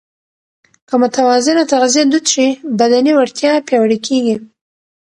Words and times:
که 0.87 0.95
متوازنه 1.03 1.63
تغذیه 1.71 2.03
دود 2.11 2.25
شي، 2.31 2.47
بدني 2.79 3.11
وړتیا 3.15 3.51
پیاوړې 3.67 3.97
کېږي. 4.07 4.35